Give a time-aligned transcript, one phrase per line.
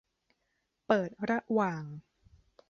[0.87, 1.83] เปิดระหว่าง